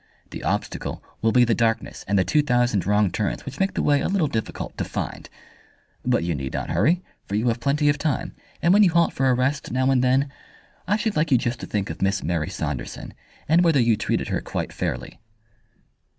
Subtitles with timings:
[0.31, 3.83] The obstacle will be the darkness and the two thousand wrong turns which make the
[3.83, 5.29] way a little difficult to find.
[6.03, 8.33] But you need not hurry, for you have plenty of time,
[8.63, 10.31] and when you halt for a rest now and then,
[10.87, 13.13] I should like you just to think of Miss Mary Saunderson,
[13.47, 15.19] and whether you treated her quite fairly."